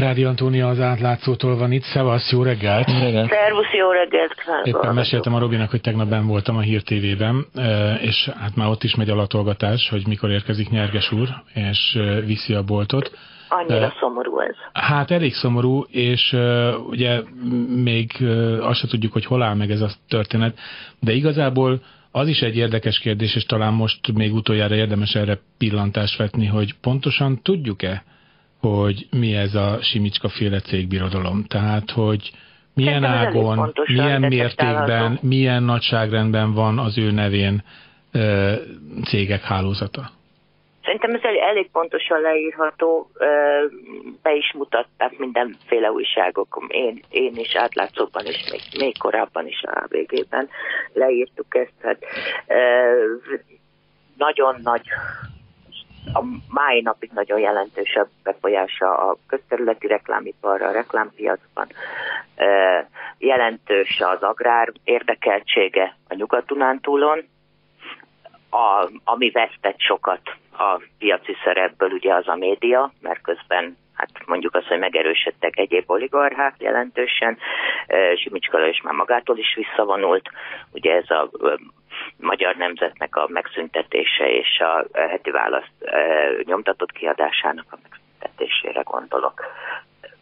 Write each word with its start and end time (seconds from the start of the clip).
Rádi 0.00 0.24
Antónia 0.24 0.68
az 0.68 0.80
átlátszótól 0.80 1.56
van 1.56 1.72
itt. 1.72 1.82
Szevasz, 1.82 2.32
jó 2.32 2.42
reggelt! 2.42 2.86
reggelt. 2.86 3.28
Szervusz, 3.30 3.72
jó 3.72 3.90
reggelt! 3.90 4.34
Éppen 4.64 4.94
meséltem 4.94 5.34
a 5.34 5.38
Robinak, 5.38 5.70
hogy 5.70 5.80
tegnap 5.80 6.08
ben 6.08 6.26
voltam 6.26 6.56
a 6.56 6.60
Hír 6.60 6.82
TV-ben, 6.82 7.46
és 8.00 8.30
hát 8.38 8.56
már 8.56 8.68
ott 8.68 8.82
is 8.82 8.94
megy 8.94 9.10
a 9.10 9.14
latolgatás, 9.14 9.88
hogy 9.88 10.06
mikor 10.06 10.30
érkezik 10.30 10.70
Nyerges 10.70 11.12
úr, 11.12 11.28
és 11.54 11.98
viszi 12.24 12.54
a 12.54 12.62
boltot. 12.62 13.10
Annyira 13.48 13.86
uh, 13.86 13.92
szomorú 14.00 14.40
ez. 14.40 14.54
Hát 14.72 15.10
elég 15.10 15.34
szomorú, 15.34 15.84
és 15.90 16.32
uh, 16.32 16.88
ugye 16.88 17.20
még 17.82 18.10
uh, 18.20 18.58
azt 18.60 18.78
se 18.78 18.86
tudjuk, 18.86 19.12
hogy 19.12 19.24
hol 19.24 19.42
áll 19.42 19.54
meg 19.54 19.70
ez 19.70 19.80
a 19.80 19.88
történet, 20.08 20.58
de 21.00 21.12
igazából 21.12 21.80
az 22.10 22.28
is 22.28 22.40
egy 22.40 22.56
érdekes 22.56 22.98
kérdés, 22.98 23.36
és 23.36 23.44
talán 23.44 23.72
most 23.72 24.12
még 24.12 24.34
utoljára 24.34 24.74
érdemes 24.74 25.14
erre 25.14 25.38
pillantást 25.58 26.18
vetni, 26.18 26.46
hogy 26.46 26.74
pontosan 26.80 27.42
tudjuk-e, 27.42 28.02
hogy 28.60 29.06
mi 29.10 29.34
ez 29.34 29.54
a 29.54 29.78
Simicska 29.82 30.28
féle 30.28 30.60
cégbirodalom. 30.60 31.44
Tehát, 31.44 31.90
hogy 31.90 32.30
milyen 32.74 33.02
Szerintem 33.02 33.26
ágon, 33.26 33.72
milyen 33.86 34.20
mértékben, 34.20 35.18
milyen 35.22 35.62
nagyságrendben 35.62 36.54
van 36.54 36.78
az 36.78 36.98
ő 36.98 37.10
nevén 37.10 37.62
ö, 38.12 38.52
cégek 39.04 39.42
hálózata. 39.42 40.10
Szerintem 40.82 41.14
ez 41.14 41.36
elég 41.50 41.70
pontosan 41.70 42.20
leírható, 42.20 43.10
be 44.22 44.34
is 44.34 44.52
mutatták 44.52 45.18
mindenféle 45.18 45.90
újságok, 45.90 46.64
én, 46.68 47.02
én 47.10 47.32
is 47.36 47.54
átlátszóban 47.56 48.26
is, 48.26 48.50
még, 48.50 48.60
még 48.78 48.98
korábban 48.98 49.46
is 49.46 49.62
a 49.62 49.86
végében 49.88 50.48
leírtuk 50.92 51.56
ezt. 51.56 51.72
Hát, 51.82 51.98
nagyon 54.16 54.56
nagy 54.62 54.82
a 56.12 56.24
mai 56.48 56.80
napig 56.80 57.10
nagyon 57.14 57.38
jelentősebb 57.38 58.08
befolyása 58.22 58.96
a 58.96 59.16
közterületi 59.26 59.86
reklámiparra, 59.86 60.66
a 60.66 60.72
reklámpiacban. 60.72 61.66
Jelentős 63.18 64.00
az 64.00 64.22
agrár 64.22 64.72
érdekeltsége 64.84 65.96
a 66.08 66.14
Nyugat-Dunántúlon, 66.14 67.24
a, 68.50 68.90
ami 69.04 69.30
vesztett 69.30 69.78
sokat 69.78 70.20
a 70.52 70.82
piaci 70.98 71.36
szerepből 71.44 71.90
ugye 71.90 72.14
az 72.14 72.28
a 72.28 72.34
média, 72.34 72.92
mert 73.00 73.20
közben 73.22 73.76
hát 73.94 74.10
mondjuk 74.26 74.54
azt, 74.54 74.66
hogy 74.66 74.78
megerősödtek 74.78 75.58
egyéb 75.58 75.90
oligarchák 75.90 76.54
jelentősen, 76.58 77.38
Simicska 78.16 78.66
és 78.66 78.80
már 78.82 78.94
magától 78.94 79.38
is 79.38 79.54
visszavonult, 79.54 80.30
ugye 80.72 80.94
ez 80.94 81.10
a 81.10 81.30
magyar 82.16 82.56
nemzetnek 82.56 83.16
a 83.16 83.26
megszüntetése 83.28 84.30
és 84.30 84.58
a 84.58 84.86
heti 84.92 85.30
választ 85.30 85.72
nyomtatott 86.44 86.92
kiadásának 86.92 87.66
a 87.70 87.78
megszüntetésére 87.82 88.80
gondolok. 88.80 89.44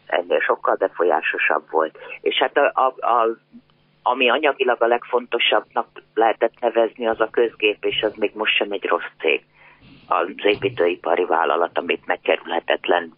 Ennél 0.05 0.39
sokkal 0.39 0.75
befolyásosabb 0.75 1.69
volt. 1.69 1.97
És 2.21 2.35
hát 2.35 2.57
a, 2.57 2.71
a, 2.73 3.05
a 3.05 3.37
ami 4.03 4.29
anyagilag 4.29 4.81
a 4.81 4.87
legfontosabbnak 4.87 5.87
lehetett 6.13 6.59
nevezni, 6.59 7.07
az 7.07 7.19
a 7.19 7.29
közgép, 7.29 7.85
és 7.85 8.01
az 8.01 8.13
még 8.15 8.31
most 8.33 8.55
sem 8.55 8.71
egy 8.71 8.85
rossz 8.85 9.11
cég. 9.19 9.43
Az 10.07 10.27
építőipari 10.43 11.25
vállalat, 11.25 11.77
amit 11.77 12.05
megkerülhetetlen 12.05 13.13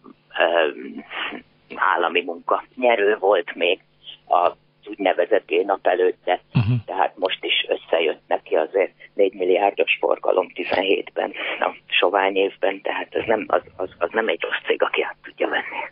állami 1.74 2.22
munka 2.22 2.64
nyerő 2.74 3.16
volt 3.18 3.54
még 3.54 3.80
a 4.28 4.50
úgynevezett 4.84 5.50
nap 5.64 5.86
előtte, 5.86 6.40
uh-huh. 6.54 6.76
tehát 6.86 7.18
most 7.18 7.44
is 7.44 7.61
összejött 7.72 8.22
neki 8.26 8.54
azért 8.54 8.92
4 9.14 9.32
milliárdos 9.32 9.96
forgalom 10.00 10.46
17-ben, 10.54 11.32
a 11.60 11.76
sovány 11.86 12.36
évben, 12.36 12.80
tehát 12.80 13.14
ez 13.14 13.22
nem, 13.26 13.44
az, 13.48 13.62
az, 13.76 13.90
az 13.98 14.08
nem 14.12 14.28
egy 14.28 14.40
rossz 14.40 14.66
cég, 14.66 14.82
aki 14.82 15.02
át 15.02 15.16
tudja 15.22 15.48
venni. 15.48 15.82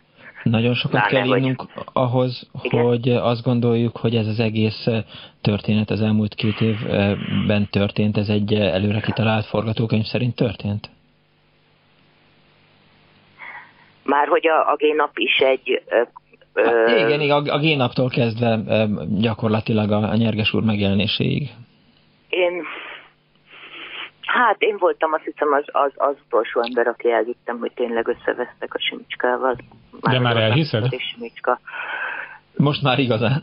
Nagyon 0.43 0.73
sokat 0.73 1.11
Láne, 1.11 1.27
kell 1.27 1.37
innunk 1.37 1.61
hogy... 1.73 1.83
ahhoz, 1.93 2.49
Igen? 2.61 2.85
hogy 2.85 3.09
azt 3.09 3.43
gondoljuk, 3.43 3.97
hogy 3.97 4.15
ez 4.15 4.27
az 4.27 4.39
egész 4.39 4.87
történet 5.41 5.89
az 5.89 6.01
elmúlt 6.01 6.35
két 6.35 6.61
évben 6.61 7.67
történt, 7.71 8.17
ez 8.17 8.29
egy 8.29 8.53
előre 8.53 8.99
kitalált 8.99 9.45
forgatókönyv 9.45 10.03
szerint 10.03 10.35
történt? 10.35 10.89
Már 14.03 14.27
hogy 14.27 14.47
a, 14.47 14.71
a 14.71 14.75
G-nap 14.75 15.17
is 15.17 15.37
egy 15.37 15.81
Hát, 16.53 16.89
igen, 16.89 17.21
igen, 17.21 17.45
a, 17.45 17.53
a 17.53 17.59
génaptól 17.59 18.09
kezdve 18.09 18.59
gyakorlatilag 19.19 19.91
a, 19.91 20.09
a 20.09 20.15
nyerges 20.15 20.53
úr 20.53 20.63
megjelenéséig. 20.63 21.49
Én, 22.31 22.63
hát 24.21 24.55
én 24.61 24.77
voltam 24.77 25.13
azt 25.13 25.23
hiszem 25.23 25.53
az, 25.53 25.63
az, 25.65 25.91
az 25.95 26.15
utolsó 26.25 26.61
ember, 26.61 26.87
aki 26.87 27.11
elvittem, 27.11 27.59
hogy 27.59 27.71
tényleg 27.75 28.07
összevesztek 28.07 28.73
a 28.73 28.79
Simicskával. 28.79 29.55
Már 30.01 30.13
De 30.13 30.19
már 30.19 30.37
elhiszed? 30.37 30.85
Simicska. 31.13 31.59
Most 32.57 32.81
már 32.81 32.99
igazán. 32.99 33.39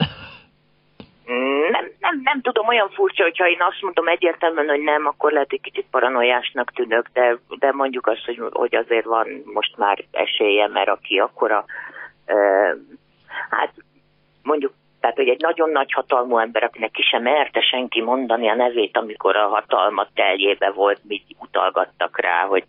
Nem, 1.70 1.90
nem, 2.00 2.20
nem 2.24 2.40
tudom, 2.40 2.68
olyan 2.68 2.88
furcsa, 2.88 3.22
hogyha 3.22 3.48
én 3.48 3.60
azt 3.60 3.82
mondom 3.82 4.08
egyértelműen, 4.08 4.68
hogy 4.68 4.80
nem, 4.82 5.06
akkor 5.06 5.32
lehet, 5.32 5.50
hogy 5.50 5.60
kicsit 5.60 5.86
paranoiásnak 5.90 6.72
tűnök, 6.72 7.08
de, 7.12 7.38
de 7.58 7.72
mondjuk 7.72 8.06
azt, 8.06 8.24
hogy, 8.24 8.40
hogy 8.50 8.74
azért 8.74 9.04
van 9.04 9.26
most 9.44 9.76
már 9.76 10.04
esélye, 10.10 10.68
mert 10.68 10.88
aki 10.88 11.18
akkora 11.18 11.64
hát 13.50 13.72
mondjuk, 14.42 14.72
tehát 15.00 15.16
hogy 15.16 15.28
egy 15.28 15.40
nagyon 15.40 15.70
nagy 15.70 15.92
hatalmú 15.92 16.38
ember, 16.38 16.62
akinek 16.62 16.90
ki 16.90 17.02
sem 17.02 17.22
merte 17.22 17.60
senki 17.60 18.02
mondani 18.02 18.48
a 18.48 18.54
nevét, 18.54 18.96
amikor 18.96 19.36
a 19.36 19.48
hatalmat 19.48 20.08
teljébe 20.14 20.70
volt, 20.70 21.00
mi 21.08 21.22
utalgattak 21.38 22.20
rá, 22.20 22.46
hogy 22.46 22.64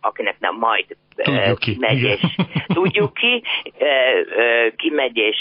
akinek 0.00 0.36
nem 0.38 0.54
majd 0.54 0.86
tudjuk 1.16 1.58
ki, 1.58 1.76
megy 1.78 2.02
és 2.02 2.20
tudjuk 2.78 3.14
ki, 3.14 3.42
kimegy 4.76 5.16
és 5.16 5.38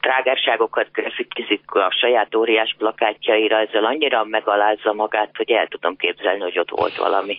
trágárságokat 0.00 0.88
grafikizik 0.92 1.70
a 1.70 1.90
saját 2.00 2.34
óriás 2.34 2.74
plakátjaira, 2.78 3.58
ezzel 3.58 3.84
annyira 3.84 4.24
megalázza 4.24 4.92
magát, 4.92 5.30
hogy 5.36 5.50
el 5.50 5.66
tudom 5.66 5.96
képzelni, 5.96 6.40
hogy 6.40 6.58
ott 6.58 6.70
volt 6.70 6.96
valami, 6.96 7.36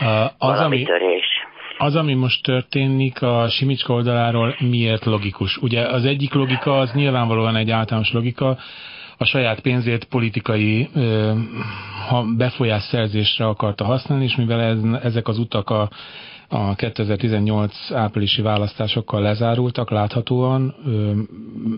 uh, 0.00 0.24
az, 0.24 0.32
valami 0.38 0.76
ami, 0.76 0.82
törés. 0.82 1.41
Az, 1.78 1.96
ami 1.96 2.14
most 2.14 2.42
történik 2.42 3.22
a 3.22 3.48
Simicska 3.48 3.92
oldaláról, 3.92 4.56
miért 4.58 5.04
logikus? 5.04 5.56
Ugye 5.56 5.86
az 5.86 6.04
egyik 6.04 6.32
logika 6.32 6.78
az 6.78 6.92
nyilvánvalóan 6.92 7.56
egy 7.56 7.70
általános 7.70 8.12
logika, 8.12 8.58
a 9.16 9.24
saját 9.24 9.60
pénzét 9.60 10.04
politikai 10.04 10.88
befolyás 12.36 12.82
szerzésre 12.82 13.46
akarta 13.46 13.84
használni, 13.84 14.24
és 14.24 14.36
mivel 14.36 14.60
ez, 14.60 14.78
ezek 15.02 15.28
az 15.28 15.38
utak 15.38 15.70
a 15.70 15.90
a 16.52 16.74
2018 16.74 17.90
áprilisi 17.90 18.42
választásokkal 18.42 19.22
lezárultak 19.22 19.90
láthatóan, 19.90 20.74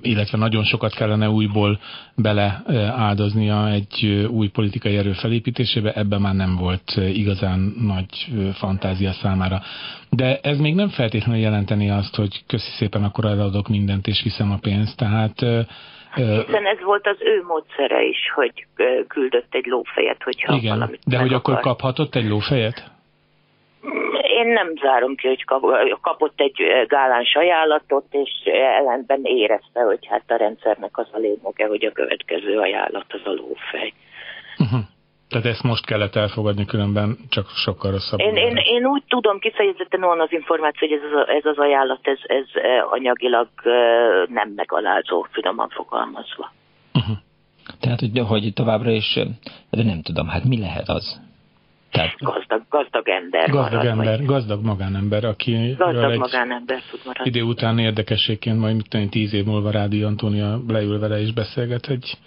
illetve 0.03 0.39
nagyon 0.39 0.65
sokat 0.65 0.95
kellene 0.95 1.29
újból 1.29 1.79
beleáldoznia 2.17 3.71
egy 3.71 4.27
új 4.31 4.49
politikai 4.49 4.97
erő 4.97 5.13
felépítésébe, 5.13 5.93
ebben 5.93 6.21
már 6.21 6.35
nem 6.35 6.57
volt 6.57 6.97
igazán 6.97 7.75
nagy 7.81 8.09
fantázia 8.55 9.13
számára. 9.13 9.61
De 10.11 10.39
ez 10.43 10.59
még 10.59 10.75
nem 10.75 10.89
feltétlenül 10.89 11.41
jelenteni 11.41 11.91
azt, 11.91 12.17
hogy 12.17 12.43
köszi 12.47 12.71
szépen, 12.71 13.05
akkor 13.05 13.25
eladok 13.25 13.69
mindent 13.69 14.07
és 14.07 14.23
viszem 14.23 14.51
a 14.51 14.59
pénzt, 14.61 14.97
tehát 14.97 15.35
hiszen 16.15 16.67
ez 16.67 16.83
volt 16.85 17.07
az 17.07 17.17
ő 17.21 17.43
módszere 17.47 18.03
is, 18.03 18.19
hogy 18.35 18.67
küldött 19.09 19.55
egy 19.55 19.67
lófejet, 19.67 20.23
hogyha 20.23 20.55
Igen, 20.55 20.73
valamit 20.79 21.01
de 21.07 21.19
hogy 21.19 21.33
akar. 21.33 21.55
akkor 21.55 21.63
kaphatott 21.63 22.15
egy 22.15 22.29
lófejet? 22.29 22.93
Én 24.45 24.53
nem 24.53 24.73
zárom 24.83 25.15
ki, 25.15 25.27
hogy 25.27 25.45
kapott 26.01 26.41
egy 26.41 26.57
gáláns 26.89 27.35
ajánlatot, 27.35 28.07
és 28.11 28.31
ellenben 28.45 29.21
érezte, 29.25 29.81
hogy 29.83 30.07
hát 30.07 30.31
a 30.31 30.37
rendszernek 30.37 30.99
az 30.99 31.09
a 31.13 31.19
lényege, 31.19 31.67
hogy 31.67 31.85
a 31.85 31.93
következő 31.93 32.59
ajánlat 32.59 33.07
az 33.09 33.21
a 33.25 33.31
lófej. 33.31 33.93
Uh-huh. 34.59 34.81
Tehát 35.29 35.47
ezt 35.47 35.63
most 35.63 35.87
kellett 35.87 36.15
elfogadni, 36.15 36.65
különben 36.65 37.19
csak 37.29 37.47
sokkal 37.49 37.91
rosszabb. 37.91 38.21
Én, 38.21 38.37
én, 38.37 38.57
én 38.57 38.87
úgy 38.87 39.03
tudom 39.09 39.39
kifejezetten 39.39 40.05
olyan 40.05 40.21
az 40.21 40.33
információ, 40.33 40.89
hogy 40.89 40.99
ez 40.99 41.13
az, 41.13 41.29
ez 41.29 41.45
az 41.45 41.59
ajánlat, 41.59 42.01
ez, 42.03 42.19
ez 42.23 42.47
anyagilag 42.91 43.49
nem 44.29 44.53
megalázó, 44.57 45.27
finoman 45.31 45.69
fogalmazva. 45.69 46.53
Uh-huh. 46.95 47.17
Tehát, 47.81 48.01
hogy, 48.01 48.19
hogy 48.29 48.53
továbbra 48.55 48.91
is, 48.91 49.19
de 49.71 49.83
nem 49.83 50.03
tudom, 50.03 50.29
hát 50.29 50.45
mi 50.45 50.59
lehet 50.61 50.89
az? 50.89 51.21
Tehát 51.95 52.15
gazdag, 52.19 52.63
gazdag 52.69 53.09
ember. 53.09 53.51
Gazdag 53.51 53.73
marad, 53.73 53.87
ember, 53.87 54.17
vagy... 54.17 54.27
gazdag 54.27 54.65
magánember, 54.65 55.25
aki 55.25 55.75
gazdag 55.79 56.17
magánember 56.17 56.81
tud 56.91 57.01
maradni. 57.05 57.31
Idő 57.31 57.43
után 57.43 57.79
érdekességként 57.79 58.59
majd 58.59 58.75
mit 58.75 59.11
tíz 59.11 59.35
év 59.35 59.45
múlva 59.45 59.71
Rádi 59.71 60.03
Antónia 60.03 60.59
leül 60.69 60.99
vele 60.99 61.21
és 61.21 61.33
beszélget 61.33 61.87
egy, 61.89 62.19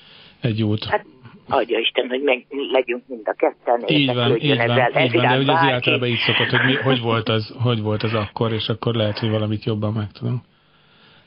egy 0.41 0.59
jót. 0.59 0.85
Hát 0.85 1.05
adja 1.49 1.79
Isten, 1.79 2.07
hogy 2.07 2.21
meg 2.21 2.45
legyünk 2.71 3.03
mind 3.07 3.27
a 3.27 3.33
ketten. 3.33 3.83
Így 3.87 4.13
van, 4.13 4.35
így 4.35 4.57
van, 4.57 4.69
ezzel, 4.69 5.03
így 5.03 5.13
van 5.13 5.21
de 5.21 5.35
hogy 5.35 5.49
az 5.49 5.55
általában 5.55 6.07
így 6.07 6.23
szokott, 6.25 6.49
hogy, 6.49 6.65
mi, 6.65 6.73
hogy, 6.75 7.01
volt 7.01 7.29
az, 7.29 7.55
hogy 7.63 7.81
volt 7.81 8.03
az 8.03 8.13
akkor, 8.13 8.51
és 8.51 8.67
akkor 8.67 8.95
lehet, 8.95 9.19
hogy 9.19 9.29
valamit 9.29 9.63
jobban 9.63 9.93
megtudunk. 9.93 10.41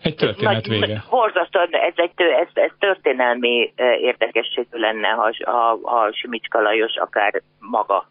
Egy 0.03 0.15
történet 0.15 0.67
Nagy, 0.67 0.69
vége. 0.69 1.05
Borzasztóan, 1.11 1.69
ez, 1.71 1.95
egy, 1.97 2.11
ez, 2.17 2.49
ez 2.53 2.71
történelmi 2.79 3.73
érdekességű 4.01 4.79
lenne, 4.79 5.09
ha, 5.09 5.31
ha, 5.45 5.79
ha 5.83 6.13
Simicska 6.13 6.61
Lajos 6.61 6.97
akár 6.97 7.43
maga 7.59 8.09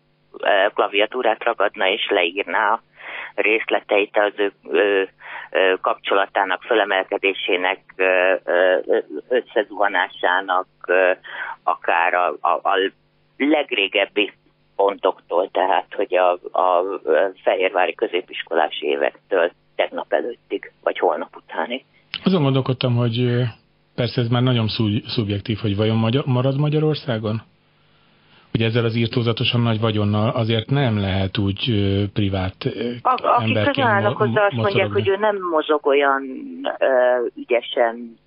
klaviatúrát 0.73 1.43
ragadna 1.43 1.87
és 1.87 2.07
leírná 2.09 2.71
a 2.71 2.81
részleteit 3.35 4.17
az 4.17 4.51
ő, 4.71 5.09
kapcsolatának 5.81 6.61
fölemelkedésének, 6.61 7.79
összezuhanásának, 9.29 10.67
akár 11.63 12.13
a, 12.13 12.27
a, 12.39 12.49
a 12.49 12.91
legrégebbi 13.37 14.31
pontoktól, 14.75 15.49
tehát 15.51 15.93
hogy 15.95 16.15
a, 16.15 16.31
a 16.59 16.99
fehérvári 17.43 17.95
középiskolás 17.95 18.81
évektől 18.81 19.51
tegnap 19.75 20.13
előttig, 20.13 20.71
vagy 20.83 20.99
holnap 20.99 21.35
utánig. 21.35 21.83
Azon 22.23 22.43
gondolkodtam, 22.43 22.95
hogy 22.95 23.43
persze 23.95 24.21
ez 24.21 24.27
már 24.27 24.41
nagyon 24.41 24.67
szubjektív, 25.05 25.57
hogy 25.57 25.75
vajon 25.75 25.97
magyar, 25.97 26.25
marad 26.25 26.59
Magyarországon? 26.59 27.41
Ugye 28.59 28.67
ezzel 28.67 28.85
az 28.85 28.95
írtózatosan 28.95 29.61
nagy 29.61 29.79
vagyonnal 29.79 30.29
azért 30.29 30.69
nem 30.69 30.99
lehet 30.99 31.37
úgy 31.37 31.69
ö, 31.69 32.03
privát 32.13 32.65
ö, 32.65 32.91
a, 33.01 33.19
Akik 33.21 33.53
közel 33.53 34.13
hozzá 34.13 34.45
azt 34.45 34.55
mondják, 34.55 34.91
hogy 34.91 35.07
ő 35.07 35.17
nem 35.17 35.37
mozog 35.51 35.85
olyan 35.85 36.23
ö, 36.79 36.87
ügyesen 37.35 38.17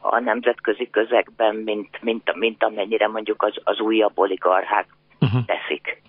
a 0.00 0.20
nemzetközi 0.20 0.90
közegben, 0.90 1.54
mint, 1.54 2.02
mint, 2.02 2.34
mint 2.34 2.62
amennyire 2.62 3.08
mondjuk 3.08 3.42
az, 3.42 3.54
az 3.64 3.80
újabb 3.80 4.12
oligarchák 4.14 4.86
uh-huh. 5.20 5.44
teszik. 5.44 6.02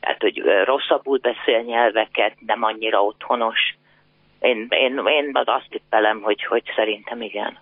Tehát, 0.00 0.20
hogy 0.20 0.42
rosszabbul 0.64 1.18
beszél 1.18 1.60
nyelveket, 1.62 2.34
nem 2.46 2.62
annyira 2.62 3.04
otthonos. 3.04 3.76
Én, 4.40 4.66
én, 4.70 5.00
én 5.06 5.30
azt 5.44 5.68
tippelem, 5.70 6.20
hogy, 6.20 6.44
hogy 6.44 6.62
szerintem 6.76 7.22
igen. 7.22 7.58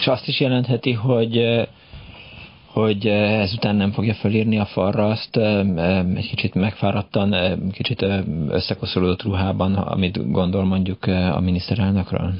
És 0.00 0.06
azt 0.06 0.28
is 0.28 0.40
jelentheti, 0.40 0.92
hogy 0.92 1.36
hogy 2.72 3.06
ezután 3.06 3.76
nem 3.76 3.90
fogja 3.90 4.14
fölírni 4.14 4.58
a 4.58 4.64
falra 4.64 5.04
azt 5.04 5.36
egy 6.16 6.28
kicsit 6.28 6.54
megfáradtan, 6.54 7.34
kicsit 7.72 8.04
összekoszolódott 8.48 9.22
ruhában, 9.22 9.74
amit 9.74 10.30
gondol 10.30 10.64
mondjuk 10.64 11.04
a 11.06 11.40
miniszterelnökről? 11.40 12.32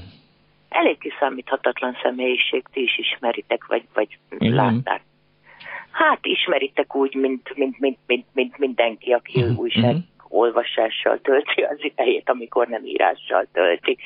Elég 0.69 0.99
kiszámíthatatlan 0.99 1.97
személyiség, 2.03 2.63
ti 2.73 2.83
is 2.83 2.99
ismeritek, 2.99 3.67
vagy, 3.67 3.83
vagy 3.95 4.19
Igen. 4.39 4.55
látták. 4.55 5.03
Hát 5.91 6.19
ismeritek 6.23 6.95
úgy, 6.95 7.15
mint, 7.15 7.57
mint, 7.57 7.79
mint, 7.79 7.99
mint, 8.07 8.27
mint 8.35 8.59
mindenki, 8.59 9.13
aki 9.13 9.41
uh-huh. 9.41 9.59
újság 9.59 9.85
uh-huh 9.85 10.10
olvasással 10.31 11.21
tölti 11.23 11.63
az 11.63 11.79
idejét, 11.81 12.31
amikor 12.31 12.67
nem 12.67 12.85
írással 12.85 13.47
tölti. 13.53 13.99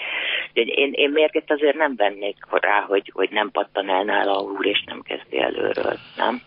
Én, 0.53 0.93
én 0.93 1.11
mérget 1.11 1.51
azért 1.51 1.77
nem 1.77 1.95
vennék 1.97 2.37
rá, 2.51 2.81
hogy, 2.81 3.11
hogy 3.15 3.31
nem 3.31 3.51
pattan 3.51 3.89
el 3.89 4.05
nála 4.05 4.39
a 4.39 4.43
úr, 4.43 4.67
és 4.67 4.83
nem 4.87 5.01
kezdi 5.03 5.39
előről, 5.39 5.97
nem? 6.17 6.41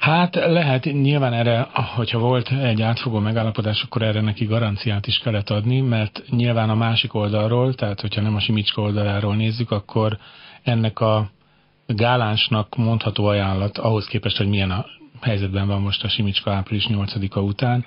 Hát 0.00 0.34
lehet, 0.34 0.84
nyilván 0.84 1.32
erre, 1.32 1.66
hogyha 1.96 2.18
volt 2.18 2.48
egy 2.62 2.82
átfogó 2.82 3.18
megállapodás, 3.18 3.82
akkor 3.82 4.02
erre 4.02 4.20
neki 4.20 4.44
garanciát 4.44 5.06
is 5.06 5.18
kellett 5.18 5.50
adni, 5.50 5.80
mert 5.80 6.22
nyilván 6.30 6.70
a 6.70 6.74
másik 6.74 7.14
oldalról, 7.14 7.74
tehát 7.74 8.00
hogyha 8.00 8.20
nem 8.20 8.34
a 8.34 8.40
Simicska 8.40 8.82
oldaláról 8.82 9.36
nézzük, 9.36 9.70
akkor 9.70 10.16
ennek 10.62 11.00
a 11.00 11.30
gálánsnak 11.86 12.76
mondható 12.76 13.26
ajánlat 13.26 13.78
ahhoz 13.78 14.06
képest, 14.06 14.36
hogy 14.36 14.48
milyen 14.48 14.70
a 14.70 14.84
helyzetben 15.20 15.66
van 15.66 15.80
most 15.80 16.04
a 16.04 16.08
Simicska 16.08 16.52
április 16.52 16.86
8-a 16.88 17.40
után, 17.40 17.86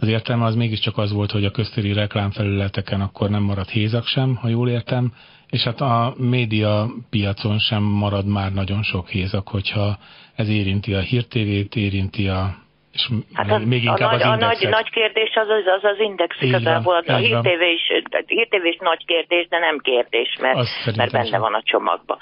az 0.00 0.08
értelme 0.08 0.44
az 0.44 0.54
mégiscsak 0.54 0.98
az 0.98 1.12
volt, 1.12 1.30
hogy 1.30 1.44
a 1.44 1.50
köztéri 1.50 1.92
reklámfelületeken 1.92 3.00
akkor 3.00 3.30
nem 3.30 3.42
marad 3.42 3.68
hézak 3.68 4.06
sem, 4.06 4.36
ha 4.36 4.48
jól 4.48 4.68
értem, 4.68 5.12
és 5.50 5.62
hát 5.62 5.80
a 5.80 6.14
média 6.16 6.86
piacon 7.10 7.58
sem 7.58 7.82
marad 7.82 8.26
már 8.26 8.52
nagyon 8.52 8.82
sok 8.82 9.08
hézak, 9.08 9.48
hogyha 9.48 9.98
ez 10.36 10.48
érinti 10.48 10.94
a 10.94 11.00
hírtévét, 11.00 11.76
érinti 11.76 12.28
a 12.28 12.60
és 12.92 13.08
hát 13.32 13.50
a, 13.50 13.58
még 13.58 13.82
inkább 13.82 14.12
a, 14.12 14.12
nagy, 14.12 14.20
az 14.20 14.26
a 14.26 14.36
nagy, 14.36 14.68
nagy 14.68 14.90
kérdés 14.90 15.34
az 15.34 15.48
az, 15.48 15.66
az, 15.76 15.84
az 15.84 15.98
index 15.98 16.36
igazából. 16.40 16.96
A 17.06 17.16
hírtévé 17.16 17.72
is, 17.72 18.04
hírtévé 18.26 18.68
is 18.68 18.76
nagy 18.80 19.04
kérdés, 19.04 19.48
de 19.48 19.58
nem 19.58 19.78
kérdés, 19.78 20.36
mert, 20.40 20.96
mert 20.96 21.12
benne 21.12 21.24
sem. 21.24 21.40
van 21.40 21.54
a 21.54 21.62
csomagba. 21.62 22.18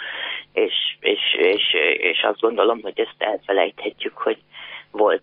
És, 0.52 0.75
és, 1.00 1.20
és, 1.38 1.76
és 1.99 2.23
azt 2.23 2.40
gondolom, 2.40 2.81
hogy 2.82 3.00
ezt 3.00 3.14
elfelejthetjük, 3.19 4.16
hogy 4.16 4.38
volt 4.90 5.23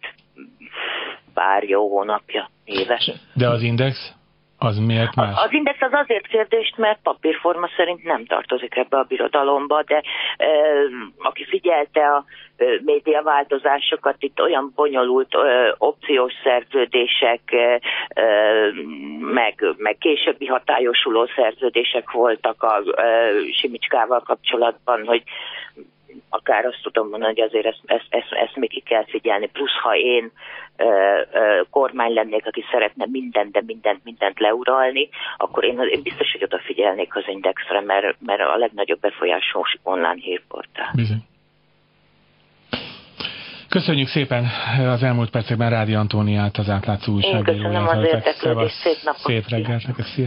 pár 1.37 1.63
jó 1.63 1.89
hónapja, 1.89 2.49
éves. 2.65 3.11
De 3.33 3.49
az 3.49 3.61
index? 3.61 4.13
Az 4.59 4.77
miért 4.77 5.15
más? 5.15 5.43
Az 5.43 5.53
index 5.53 5.81
az 5.81 5.93
azért 5.93 6.27
kérdést, 6.27 6.77
mert 6.77 6.99
papírforma 7.03 7.69
szerint 7.75 8.03
nem 8.03 8.25
tartozik 8.25 8.75
ebbe 8.75 8.97
a 8.97 9.03
birodalomba, 9.07 9.83
de 9.83 10.03
e, 10.37 10.47
aki 11.17 11.45
figyelte 11.45 12.07
a 12.07 12.25
e, 12.57 12.65
média 12.85 13.21
változásokat, 13.21 14.15
itt 14.19 14.41
olyan 14.41 14.71
bonyolult 14.75 15.33
e, 15.33 15.75
opciós 15.77 16.33
szerződések, 16.43 17.41
e, 17.51 17.79
meg, 19.19 19.65
meg 19.77 19.97
későbbi 19.97 20.45
hatályosuló 20.45 21.27
szerződések 21.35 22.11
voltak 22.11 22.63
a 22.63 23.01
e, 23.01 23.31
Simicskával 23.51 24.19
kapcsolatban, 24.19 25.05
hogy 25.05 25.23
akár 26.29 26.65
azt 26.65 26.81
tudom 26.81 27.09
mondani, 27.09 27.33
hogy 27.33 27.49
azért 27.49 27.65
ezt, 27.65 27.81
ezt, 27.85 28.07
ezt, 28.09 28.31
ezt 28.31 28.55
még 28.55 28.69
ki 28.69 28.79
kell 28.79 29.05
figyelni. 29.05 29.47
Plusz, 29.47 29.77
ha 29.81 29.95
én 29.95 30.31
ö, 30.77 31.21
ö, 31.31 31.61
kormány 31.69 32.13
lennék, 32.13 32.45
aki 32.45 32.63
szeretne 32.71 33.05
mindent, 33.11 33.51
de 33.51 33.61
mindent, 33.65 34.03
mindent 34.03 34.39
leuralni, 34.39 35.09
akkor 35.37 35.63
én, 35.63 35.79
én 35.79 36.01
biztos, 36.01 36.31
hogy 36.31 36.43
odafigyelnék 36.43 37.15
az 37.15 37.23
Indexre, 37.27 37.81
mert, 37.81 38.17
mert 38.19 38.41
a 38.41 38.57
legnagyobb 38.57 38.99
befolyásos 38.99 39.75
online 39.83 40.19
hírportál. 40.19 40.91
Bizony. 40.95 41.23
Köszönjük 43.69 44.07
szépen 44.07 44.45
az 44.87 45.03
elmúlt 45.03 45.29
percekben 45.29 45.69
Rádi 45.69 45.93
Antóniát, 45.93 46.57
az 46.57 46.69
átlátszó 46.69 47.13
újságíróját. 47.13 47.47
Én 47.47 47.63
köszönöm 47.63 47.87
az 47.87 48.05
érdeklődést, 48.05 48.75
szép 48.75 48.97
napot. 49.03 49.21
Szép 49.21 49.43
reggelt, 49.49 49.81
szia. 49.81 50.25